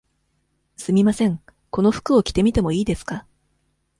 [0.77, 1.39] すみません、
[1.69, 3.27] この服を着てみてもいいですか。